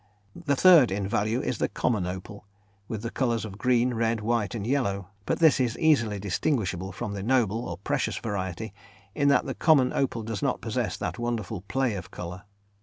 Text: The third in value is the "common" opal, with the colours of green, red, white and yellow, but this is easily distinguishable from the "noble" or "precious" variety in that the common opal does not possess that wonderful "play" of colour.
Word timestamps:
The 0.47 0.55
third 0.55 0.89
in 0.89 1.07
value 1.07 1.41
is 1.41 1.59
the 1.59 1.69
"common" 1.69 2.07
opal, 2.07 2.47
with 2.87 3.03
the 3.03 3.11
colours 3.11 3.45
of 3.45 3.59
green, 3.59 3.93
red, 3.93 4.19
white 4.19 4.55
and 4.55 4.65
yellow, 4.65 5.09
but 5.27 5.37
this 5.37 5.59
is 5.59 5.77
easily 5.77 6.17
distinguishable 6.19 6.91
from 6.91 7.13
the 7.13 7.21
"noble" 7.21 7.69
or 7.69 7.77
"precious" 7.77 8.17
variety 8.17 8.73
in 9.13 9.27
that 9.27 9.45
the 9.45 9.53
common 9.53 9.93
opal 9.93 10.23
does 10.23 10.41
not 10.41 10.59
possess 10.59 10.97
that 10.97 11.19
wonderful 11.19 11.61
"play" 11.67 11.93
of 11.93 12.09
colour. 12.09 12.45